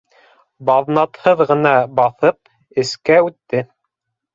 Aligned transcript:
Баҙнатһыҙ 0.69 1.45
ғына 1.53 1.75
баҫып, 2.03 2.53
эскә 2.87 3.23
үтте. 3.31 3.67